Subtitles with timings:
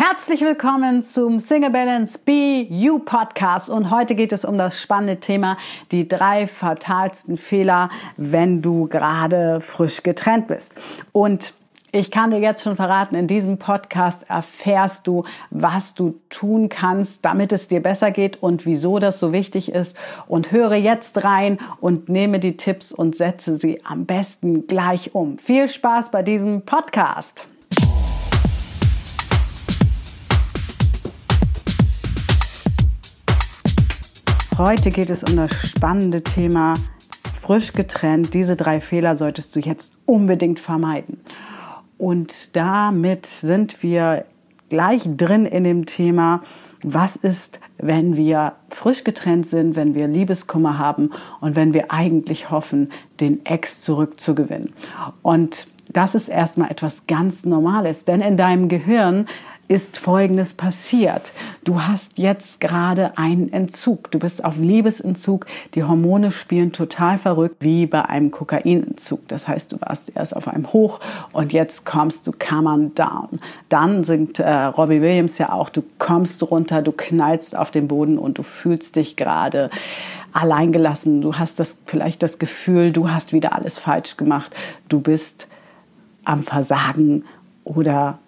[0.00, 5.18] Herzlich willkommen zum Single Balance Be You Podcast und heute geht es um das spannende
[5.18, 5.58] Thema
[5.90, 10.72] die drei fatalsten Fehler, wenn du gerade frisch getrennt bist.
[11.10, 11.52] Und
[11.90, 17.24] ich kann dir jetzt schon verraten, in diesem Podcast erfährst du, was du tun kannst,
[17.24, 19.96] damit es dir besser geht und wieso das so wichtig ist.
[20.28, 25.38] Und höre jetzt rein und nehme die Tipps und setze sie am besten gleich um.
[25.38, 27.48] Viel Spaß bei diesem Podcast.
[34.58, 36.74] Heute geht es um das spannende Thema
[37.40, 38.34] frisch getrennt.
[38.34, 41.20] Diese drei Fehler solltest du jetzt unbedingt vermeiden.
[41.96, 44.24] Und damit sind wir
[44.68, 46.42] gleich drin in dem Thema,
[46.82, 52.50] was ist, wenn wir frisch getrennt sind, wenn wir Liebeskummer haben und wenn wir eigentlich
[52.50, 54.72] hoffen, den Ex zurückzugewinnen.
[55.22, 59.28] Und das ist erstmal etwas ganz Normales, denn in deinem Gehirn
[59.68, 61.32] ist Folgendes passiert.
[61.62, 64.10] Du hast jetzt gerade einen Entzug.
[64.10, 65.46] Du bist auf Liebesentzug.
[65.74, 69.28] Die Hormone spielen total verrückt, wie bei einem Kokainentzug.
[69.28, 71.00] Das heißt, du warst erst auf einem Hoch
[71.32, 73.40] und jetzt kommst du come down.
[73.68, 78.18] Dann singt äh, Robbie Williams ja auch, du kommst runter, du knallst auf den Boden
[78.18, 79.68] und du fühlst dich gerade
[80.32, 81.20] alleingelassen.
[81.20, 84.54] Du hast das vielleicht das Gefühl, du hast wieder alles falsch gemacht.
[84.88, 85.46] Du bist
[86.24, 87.24] am Versagen
[87.64, 88.18] oder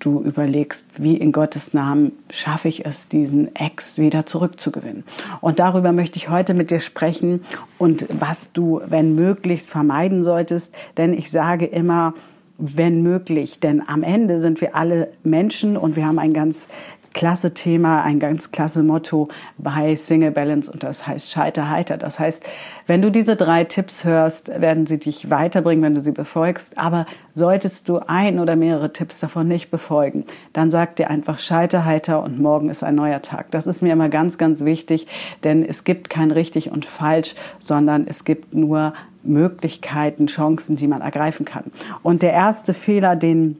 [0.00, 5.04] du überlegst, wie in Gottes Namen schaffe ich es, diesen Ex wieder zurückzugewinnen.
[5.40, 7.44] Und darüber möchte ich heute mit dir sprechen
[7.78, 10.74] und was du, wenn möglichst, vermeiden solltest.
[10.96, 12.14] Denn ich sage immer,
[12.58, 16.68] wenn möglich, denn am Ende sind wir alle Menschen und wir haben ein ganz
[17.12, 21.96] klasse Thema, ein ganz klasse Motto bei Single Balance und das heißt Scheiter heiter.
[21.96, 22.44] Das heißt,
[22.86, 26.76] wenn du diese drei Tipps hörst, werden sie dich weiterbringen, wenn du sie befolgst.
[26.78, 31.84] Aber solltest du ein oder mehrere Tipps davon nicht befolgen, dann sag dir einfach Scheiter
[31.84, 33.50] heiter und morgen ist ein neuer Tag.
[33.50, 35.06] Das ist mir immer ganz, ganz wichtig,
[35.44, 41.02] denn es gibt kein richtig und falsch, sondern es gibt nur Möglichkeiten, Chancen, die man
[41.02, 41.64] ergreifen kann.
[42.02, 43.56] Und der erste Fehler, den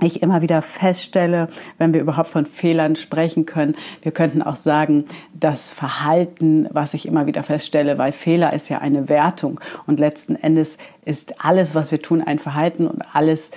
[0.00, 3.76] ich immer wieder feststelle, wenn wir überhaupt von Fehlern sprechen können.
[4.02, 8.78] Wir könnten auch sagen, das Verhalten, was ich immer wieder feststelle, weil Fehler ist ja
[8.78, 13.50] eine Wertung und letzten Endes ist alles, was wir tun, ein Verhalten und alles,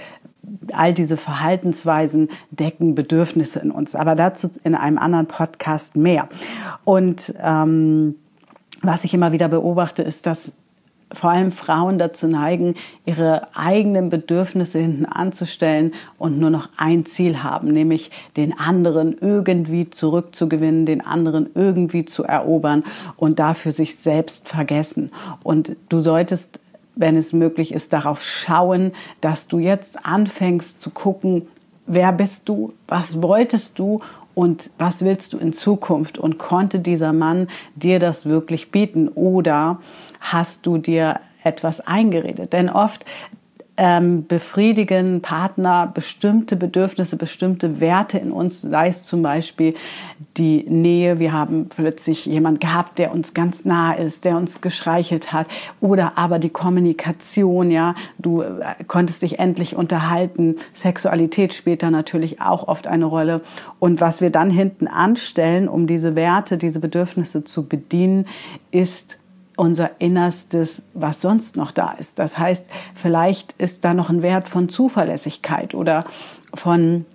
[0.74, 3.96] all diese Verhaltensweisen decken Bedürfnisse in uns.
[3.96, 6.30] Aber dazu in einem anderen Podcast mehr.
[6.86, 8.16] Und ähm,
[8.82, 10.54] was ich immer wieder beobachte, ist, dass
[11.14, 12.76] vor allem Frauen dazu neigen,
[13.06, 19.90] ihre eigenen Bedürfnisse hinten anzustellen und nur noch ein Ziel haben, nämlich den anderen irgendwie
[19.90, 22.84] zurückzugewinnen, den anderen irgendwie zu erobern
[23.16, 25.12] und dafür sich selbst vergessen.
[25.44, 26.60] Und du solltest,
[26.96, 28.92] wenn es möglich ist, darauf schauen,
[29.22, 31.48] dass du jetzt anfängst zu gucken,
[31.86, 34.02] wer bist du, was wolltest du
[34.36, 39.80] und was willst du in Zukunft und konnte dieser Mann dir das wirklich bieten oder
[40.32, 42.54] hast du dir etwas eingeredet.
[42.54, 43.06] Denn oft
[43.80, 49.76] ähm, befriedigen Partner bestimmte Bedürfnisse, bestimmte Werte in uns, sei es zum Beispiel
[50.36, 51.20] die Nähe.
[51.20, 55.46] Wir haben plötzlich jemand gehabt, der uns ganz nah ist, der uns geschreichelt hat,
[55.80, 57.70] oder aber die Kommunikation.
[57.70, 60.56] Ja, du äh, konntest dich endlich unterhalten.
[60.74, 63.44] Sexualität spielt da natürlich auch oft eine Rolle.
[63.78, 68.26] Und was wir dann hinten anstellen, um diese Werte, diese Bedürfnisse zu bedienen,
[68.72, 69.17] ist
[69.58, 72.20] unser Innerstes, was sonst noch da ist.
[72.20, 76.06] Das heißt, vielleicht ist da noch ein Wert von Zuverlässigkeit oder
[76.54, 77.06] von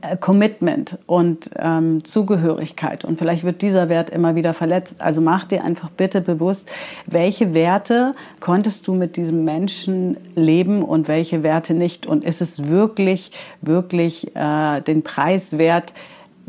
[0.00, 3.04] äh, Commitment und ähm, Zugehörigkeit.
[3.04, 5.02] Und vielleicht wird dieser Wert immer wieder verletzt.
[5.02, 6.68] Also mach dir einfach bitte bewusst,
[7.06, 12.06] welche Werte konntest du mit diesem Menschen leben und welche Werte nicht.
[12.06, 15.92] Und ist es wirklich, wirklich äh, den Preis wert,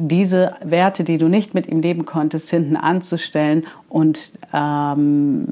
[0.08, 5.48] diese Werte, die du nicht mit ihm leben konntest, hinten anzustellen und ähm,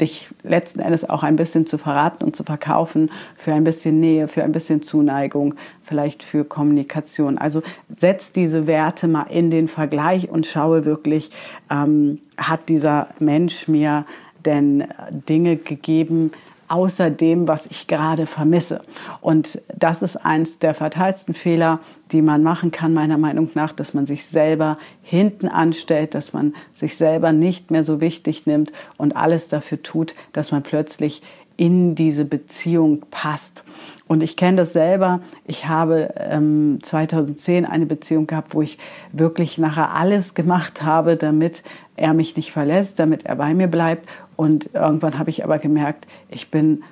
[0.00, 4.28] dich letzten Endes auch ein bisschen zu verraten und zu verkaufen für ein bisschen Nähe,
[4.28, 5.54] für ein bisschen Zuneigung,
[5.84, 7.38] vielleicht für Kommunikation.
[7.38, 7.62] Also
[7.94, 11.30] setz diese Werte mal in den Vergleich und schaue wirklich,
[11.70, 14.04] ähm, hat dieser Mensch mir
[14.44, 14.84] denn
[15.28, 16.32] Dinge gegeben,
[16.72, 18.80] außer dem, was ich gerade vermisse.
[19.20, 21.80] Und das ist eins der fatalsten Fehler,
[22.12, 26.54] die man machen kann, meiner Meinung nach, dass man sich selber hinten anstellt, dass man
[26.72, 31.22] sich selber nicht mehr so wichtig nimmt und alles dafür tut, dass man plötzlich
[31.62, 33.62] in diese Beziehung passt.
[34.08, 35.20] Und ich kenne das selber.
[35.46, 38.78] Ich habe ähm, 2010 eine Beziehung gehabt, wo ich
[39.12, 41.62] wirklich nachher alles gemacht habe, damit
[41.94, 44.08] er mich nicht verlässt, damit er bei mir bleibt.
[44.34, 46.82] Und irgendwann habe ich aber gemerkt, ich bin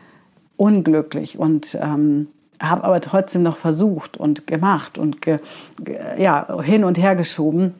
[0.57, 2.29] unglücklich und ähm,
[2.61, 5.41] habe aber trotzdem noch versucht und gemacht und ge,
[6.17, 7.75] ja, hin und her geschoben.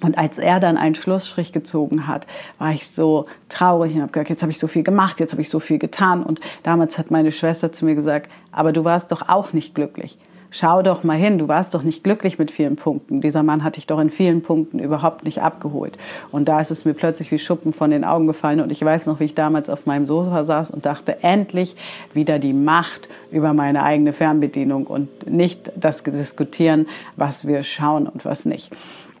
[0.00, 2.26] Und als er dann einen Schlussstrich gezogen hat,
[2.58, 5.42] war ich so traurig und habe gesagt, jetzt habe ich so viel gemacht, jetzt habe
[5.42, 6.22] ich so viel getan.
[6.22, 10.18] Und damals hat meine Schwester zu mir gesagt, aber du warst doch auch nicht glücklich
[10.54, 13.20] schau doch mal hin, du warst doch nicht glücklich mit vielen Punkten.
[13.20, 15.98] Dieser Mann hat dich doch in vielen Punkten überhaupt nicht abgeholt.
[16.30, 18.60] Und da ist es mir plötzlich wie Schuppen von den Augen gefallen.
[18.60, 21.76] Und ich weiß noch, wie ich damals auf meinem Sofa saß und dachte, endlich
[22.14, 26.86] wieder die Macht über meine eigene Fernbedienung und nicht das Diskutieren,
[27.16, 28.70] was wir schauen und was nicht.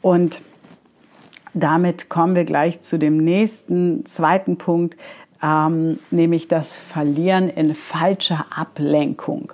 [0.02, 0.40] Und
[1.54, 4.96] damit kommen wir gleich zu dem nächsten, zweiten Punkt,
[5.42, 9.52] ähm, nämlich das Verlieren in falscher Ablenkung.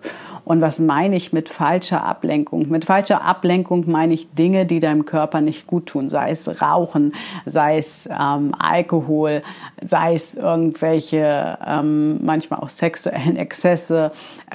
[0.50, 2.69] Und was meine ich mit falscher Ablenkung?
[2.70, 7.14] Mit falscher Ablenkung meine ich Dinge, die deinem Körper nicht gut tun, sei es Rauchen,
[7.47, 9.43] sei es ähm, Alkohol,
[9.81, 14.11] sei es irgendwelche ähm, manchmal auch sexuellen Exzesse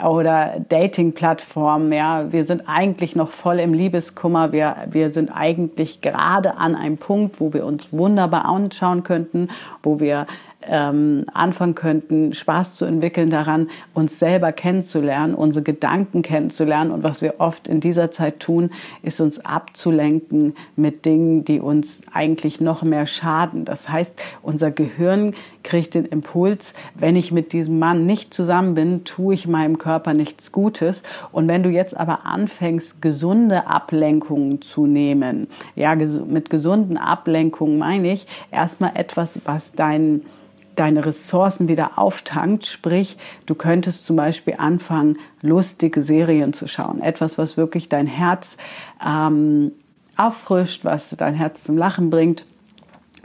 [0.05, 1.93] oder Dating-Plattformen.
[1.93, 4.51] Ja, wir sind eigentlich noch voll im Liebeskummer.
[4.51, 9.47] Wir, wir sind eigentlich gerade an einem Punkt, wo wir uns wunderbar anschauen könnten,
[9.81, 10.27] wo wir
[10.67, 16.91] ähm, anfangen könnten, Spaß zu entwickeln daran, uns selber kennenzulernen, unsere Gedanken kennenzulernen.
[16.91, 18.71] Und was wir oft in dieser Zeit tun,
[19.01, 23.65] ist uns abzulenken mit Dingen, die uns eigentlich noch mehr schaden.
[23.65, 25.33] Das heißt, unser Gehirn
[25.65, 30.13] kriegt den Impuls, wenn ich mit diesem Mann nicht zusammen bin, tue ich meinem Körper
[30.13, 31.01] nichts Gutes.
[31.31, 38.13] Und wenn du jetzt aber anfängst, gesunde Ablenkungen zu nehmen, ja, mit gesunden Ablenkungen meine
[38.13, 40.25] ich erstmal etwas, was deinen
[40.75, 42.65] deine Ressourcen wieder auftankt.
[42.65, 47.01] Sprich, du könntest zum Beispiel anfangen, lustige Serien zu schauen.
[47.01, 48.57] Etwas, was wirklich dein Herz
[49.05, 49.71] ähm,
[50.17, 52.45] auffrischt, was dein Herz zum Lachen bringt.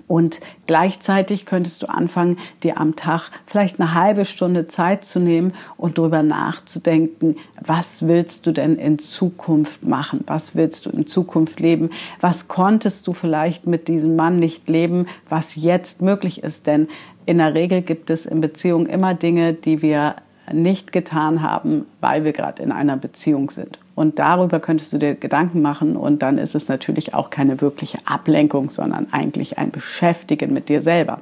[0.06, 5.54] Und gleichzeitig könntest du anfangen, dir am Tag vielleicht eine halbe Stunde Zeit zu nehmen
[5.76, 10.24] und darüber nachzudenken, was willst du denn in Zukunft machen?
[10.26, 11.90] Was willst du in Zukunft leben?
[12.20, 16.66] Was konntest du vielleicht mit diesem Mann nicht leben, was jetzt möglich ist?
[16.66, 16.88] Denn
[17.26, 20.16] in der Regel gibt es in Beziehungen immer Dinge, die wir
[20.52, 23.78] nicht getan haben, weil wir gerade in einer Beziehung sind.
[24.00, 27.98] Und darüber könntest du dir Gedanken machen und dann ist es natürlich auch keine wirkliche
[28.06, 31.20] Ablenkung, sondern eigentlich ein Beschäftigen mit dir selber.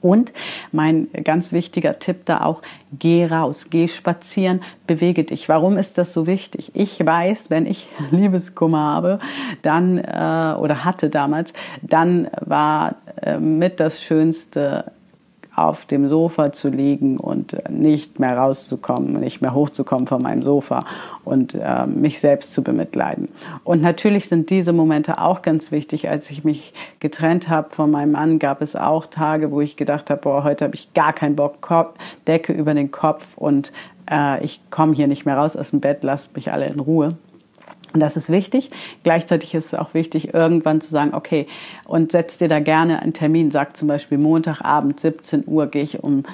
[0.00, 0.32] Und
[0.72, 2.62] mein ganz wichtiger Tipp da auch,
[2.98, 5.50] geh raus, geh spazieren, bewege dich.
[5.50, 6.70] Warum ist das so wichtig?
[6.72, 9.18] Ich weiß, wenn ich Liebeskummer habe,
[9.60, 11.52] dann äh, oder hatte damals,
[11.82, 14.92] dann war äh, mit das Schönste
[15.54, 20.84] auf dem Sofa zu liegen und nicht mehr rauszukommen, nicht mehr hochzukommen von meinem Sofa
[21.24, 23.28] und äh, mich selbst zu bemitleiden.
[23.64, 26.08] Und natürlich sind diese Momente auch ganz wichtig.
[26.08, 30.08] Als ich mich getrennt habe von meinem Mann, gab es auch Tage, wo ich gedacht
[30.08, 33.72] habe, boah, heute habe ich gar keinen Bock, Kopf, Decke über den Kopf und
[34.10, 37.16] äh, ich komme hier nicht mehr raus aus dem Bett, lasst mich alle in Ruhe.
[37.92, 38.70] Und das ist wichtig.
[39.02, 41.46] Gleichzeitig ist es auch wichtig, irgendwann zu sagen, okay,
[41.84, 43.50] und setz dir da gerne einen Termin.
[43.50, 46.24] Sag zum Beispiel Montagabend 17 Uhr gehe ich um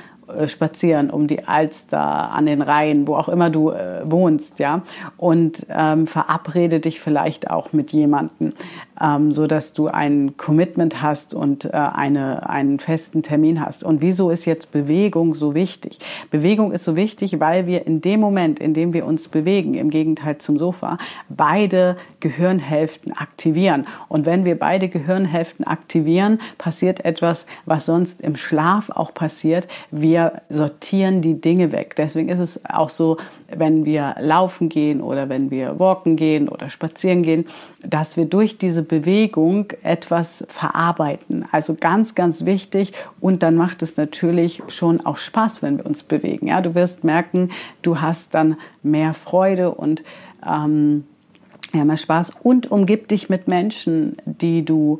[0.47, 4.83] spazieren um die Alster, an den Rhein, wo auch immer du äh, wohnst, ja,
[5.17, 8.53] und ähm, verabrede dich vielleicht auch mit jemandem,
[9.01, 13.85] ähm, so dass du ein Commitment hast und äh, eine, einen festen Termin hast.
[13.85, 15.99] Und wieso ist jetzt Bewegung so wichtig?
[16.31, 19.91] Bewegung ist so wichtig, weil wir in dem Moment, in dem wir uns bewegen, im
[19.91, 20.99] Gegenteil zum Sofa,
[21.29, 23.87] beide Gehirnhälften aktivieren.
[24.09, 29.69] Und wenn wir beide Gehirnhälften aktivieren, passiert etwas, was sonst im Schlaf auch passiert.
[29.91, 31.95] Wir wir sortieren die Dinge weg.
[31.97, 33.19] Deswegen ist es auch so,
[33.55, 37.47] wenn wir laufen gehen oder wenn wir walken gehen oder spazieren gehen,
[37.85, 41.45] dass wir durch diese Bewegung etwas verarbeiten.
[41.53, 42.93] Also ganz, ganz wichtig.
[43.21, 46.49] Und dann macht es natürlich schon auch Spaß, wenn wir uns bewegen.
[46.49, 47.51] Ja, du wirst merken,
[47.83, 50.03] du hast dann mehr Freude und
[50.45, 51.05] ähm,
[51.73, 54.99] ja, mehr Spaß und umgib dich mit Menschen, die du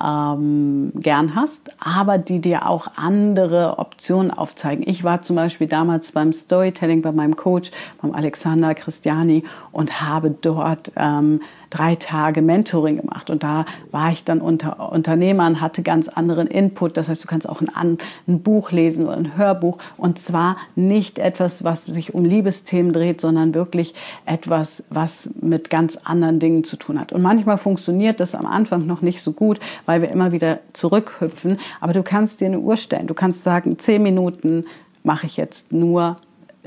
[0.00, 4.84] ähm, gern hast, aber die dir auch andere Optionen aufzeigen.
[4.86, 7.70] Ich war zum Beispiel damals beim Storytelling bei meinem Coach,
[8.00, 11.40] beim Alexander Christiani und habe dort ähm,
[11.72, 16.98] drei Tage Mentoring gemacht und da war ich dann unter Unternehmern, hatte ganz anderen Input.
[16.98, 17.98] Das heißt, du kannst auch ein,
[18.28, 23.22] ein Buch lesen oder ein Hörbuch und zwar nicht etwas, was sich um Liebesthemen dreht,
[23.22, 23.94] sondern wirklich
[24.26, 27.12] etwas, was mit ganz anderen Dingen zu tun hat.
[27.12, 31.58] Und manchmal funktioniert das am Anfang noch nicht so gut, weil wir immer wieder zurückhüpfen.
[31.80, 33.06] Aber du kannst dir eine Uhr stellen.
[33.06, 34.66] Du kannst sagen, zehn Minuten
[35.04, 36.16] mache ich jetzt nur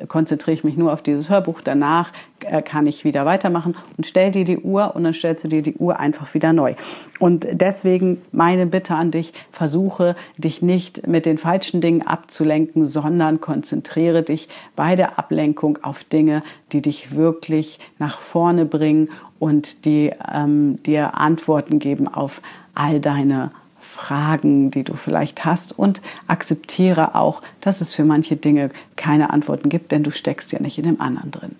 [0.08, 1.62] konzentriere ich mich nur auf dieses Hörbuch.
[1.62, 2.12] Danach
[2.42, 5.62] äh, kann ich wieder weitermachen und stell dir die Uhr und dann stellst du dir
[5.62, 6.76] die Uhr einfach wieder neu.
[7.20, 13.42] Und deswegen meine Bitte an dich, versuche dich nicht mit den falschen Dingen abzulenken, sondern
[13.42, 19.10] konzentriere dich bei der Ablenkung auf Dinge, die dich wirklich nach vorne bringen
[19.40, 22.42] und die ähm, dir Antworten geben auf
[22.74, 23.65] all deine Fragen,
[24.72, 29.92] die du vielleicht hast und akzeptiere auch, dass es für manche Dinge keine Antworten gibt,
[29.92, 31.56] denn du steckst ja nicht in dem anderen drin.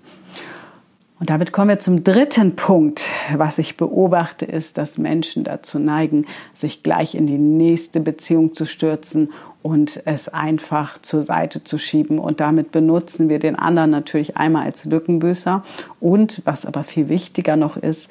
[1.18, 3.06] Und damit kommen wir zum dritten Punkt.
[3.36, 8.66] Was ich beobachte, ist, dass Menschen dazu neigen, sich gleich in die nächste Beziehung zu
[8.66, 9.32] stürzen
[9.64, 12.20] und es einfach zur Seite zu schieben.
[12.20, 15.64] Und damit benutzen wir den anderen natürlich einmal als Lückenbüßer.
[16.02, 18.10] Und was aber viel wichtiger noch ist,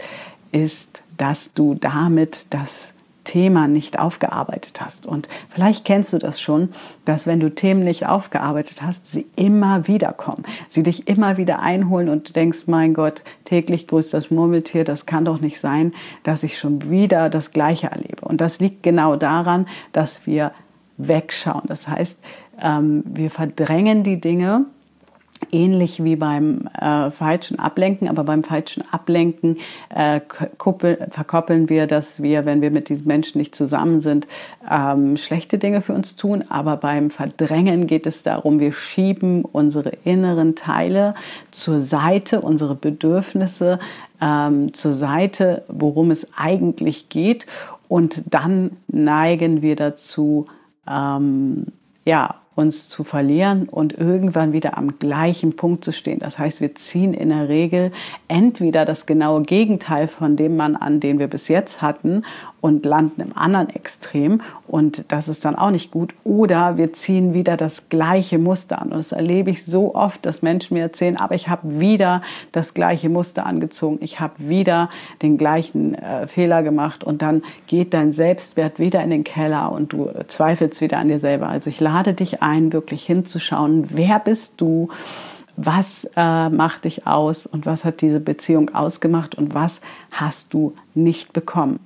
[0.50, 2.93] ist, dass du damit das
[3.24, 5.06] Thema nicht aufgearbeitet hast.
[5.06, 6.70] Und vielleicht kennst du das schon,
[7.04, 10.44] dass wenn du Themen nicht aufgearbeitet hast, sie immer wieder kommen.
[10.68, 15.06] Sie dich immer wieder einholen und du denkst, mein Gott, täglich grüßt das Murmeltier, das
[15.06, 18.22] kann doch nicht sein, dass ich schon wieder das Gleiche erlebe.
[18.22, 20.52] Und das liegt genau daran, dass wir
[20.96, 21.62] wegschauen.
[21.66, 22.20] Das heißt,
[22.62, 24.66] ähm, wir verdrängen die Dinge
[25.54, 29.58] ähnlich wie beim äh, falschen Ablenken, aber beim falschen Ablenken
[29.88, 30.20] äh,
[30.58, 34.26] kuppel, verkoppeln wir, dass wir, wenn wir mit diesen Menschen nicht zusammen sind,
[34.68, 36.44] ähm, schlechte Dinge für uns tun.
[36.48, 41.14] Aber beim Verdrängen geht es darum, wir schieben unsere inneren Teile
[41.52, 43.78] zur Seite, unsere Bedürfnisse
[44.20, 47.46] ähm, zur Seite, worum es eigentlich geht.
[47.88, 50.46] Und dann neigen wir dazu,
[50.88, 51.66] ähm,
[52.04, 56.20] ja, uns zu verlieren und irgendwann wieder am gleichen Punkt zu stehen.
[56.20, 57.90] Das heißt, wir ziehen in der Regel
[58.28, 62.24] entweder das genaue Gegenteil von dem Mann an, den wir bis jetzt hatten
[62.60, 66.14] und landen im anderen Extrem und das ist dann auch nicht gut.
[66.24, 68.88] Oder wir ziehen wieder das gleiche Muster an.
[68.88, 72.72] Und das erlebe ich so oft, dass Menschen mir erzählen, aber ich habe wieder das
[72.72, 73.98] gleiche Muster angezogen.
[74.00, 74.88] Ich habe wieder
[75.20, 79.92] den gleichen äh, Fehler gemacht und dann geht dein Selbstwert wieder in den Keller und
[79.92, 81.48] du zweifelst wieder an dir selber.
[81.48, 84.88] Also ich lade dich ein, wirklich hinzuschauen, wer bist du?
[85.56, 90.74] was äh, macht dich aus und was hat diese Beziehung ausgemacht und was hast du
[90.94, 91.78] nicht bekommen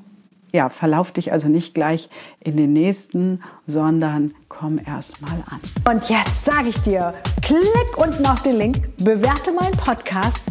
[0.53, 2.09] ja, verlauf dich also nicht gleich
[2.41, 5.61] in den nächsten, sondern komm erst mal an.
[5.95, 10.43] Und jetzt sage ich dir, klick unten auf den Link, bewerte meinen Podcast,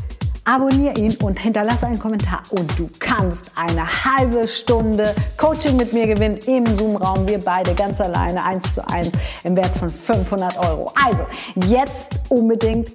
[0.47, 2.41] abonniere ihn und hinterlasse einen Kommentar.
[2.51, 7.27] Und du kannst eine halbe Stunde Coaching mit mir gewinnen im Zoom-Raum.
[7.27, 9.11] Wir beide ganz alleine, eins zu eins,
[9.43, 10.91] im Wert von 500 Euro.
[11.05, 11.25] Also,
[11.67, 12.91] jetzt unbedingt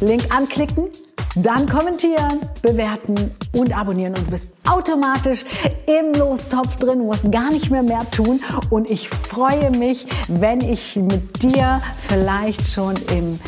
[0.00, 0.88] Link anklicken
[1.36, 5.44] dann kommentieren, bewerten und abonnieren und du bist automatisch
[5.86, 8.40] im Lostopf drin, musst gar nicht mehr mehr tun.
[8.70, 13.38] Und ich freue mich, wenn ich mit dir vielleicht schon im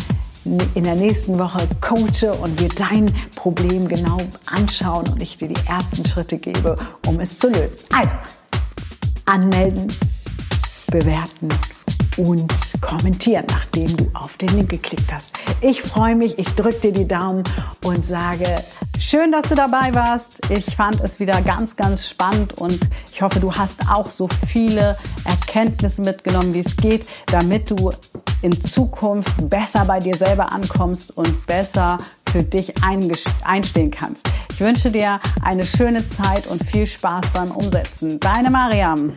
[0.44, 5.66] in der nächsten Woche coache und wir dein Problem genau anschauen und ich dir die
[5.66, 6.76] ersten Schritte gebe,
[7.06, 7.76] um es zu lösen.
[7.92, 8.14] Also,
[9.26, 9.92] anmelden,
[10.90, 11.48] bewerten
[12.16, 15.38] und kommentieren, nachdem du auf den Link geklickt hast.
[15.60, 17.44] Ich freue mich, ich drücke dir die Daumen
[17.84, 18.62] und sage,
[19.00, 20.38] schön, dass du dabei warst.
[20.50, 22.78] Ich fand es wieder ganz, ganz spannend und
[23.12, 27.92] ich hoffe, du hast auch so viele Erkenntnisse mitgenommen, wie es geht, damit du
[28.42, 31.98] in Zukunft besser bei dir selber ankommst und besser
[32.30, 32.72] für dich
[33.44, 34.28] einstehen kannst.
[34.52, 38.18] Ich wünsche dir eine schöne Zeit und viel Spaß beim Umsetzen.
[38.20, 39.12] Deine Mariam.